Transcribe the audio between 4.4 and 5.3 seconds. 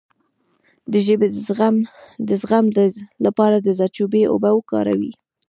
وکاروئ